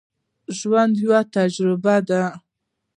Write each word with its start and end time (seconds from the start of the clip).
ژوند 0.57 0.93
یوه 1.03 1.19
تجربه 1.35 1.95
ده. 2.07 2.23